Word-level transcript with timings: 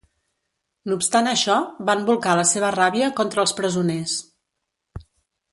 No 0.91 0.97
obstant 0.99 1.29
això, 1.31 1.57
van 1.91 2.01
bolcar 2.09 2.35
la 2.41 2.47
seva 2.55 2.73
ràbia 2.79 3.13
contra 3.23 3.47
els 3.47 3.57
presoners. 3.61 4.19